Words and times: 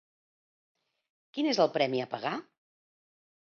Quin 1.37 1.51
és 1.51 1.61
el 1.67 1.69
premi 1.77 2.03
a 2.07 2.09
pagar? 2.15 2.33